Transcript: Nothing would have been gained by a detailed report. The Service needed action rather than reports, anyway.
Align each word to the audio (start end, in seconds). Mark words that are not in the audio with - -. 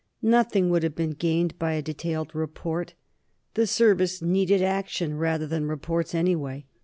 Nothing 0.23 0.69
would 0.71 0.81
have 0.81 0.95
been 0.95 1.11
gained 1.11 1.59
by 1.59 1.73
a 1.73 1.81
detailed 1.83 2.33
report. 2.33 2.95
The 3.53 3.67
Service 3.67 4.19
needed 4.19 4.63
action 4.63 5.15
rather 5.15 5.45
than 5.45 5.67
reports, 5.67 6.15
anyway. 6.15 6.65